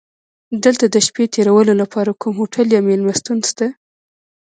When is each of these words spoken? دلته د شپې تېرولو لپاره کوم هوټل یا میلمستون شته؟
دلته 0.63 0.85
د 0.89 0.95
شپې 1.07 1.25
تېرولو 1.35 1.73
لپاره 1.81 2.17
کوم 2.21 2.33
هوټل 2.39 2.67
یا 2.75 2.81
میلمستون 2.87 3.37
شته؟ 3.49 3.67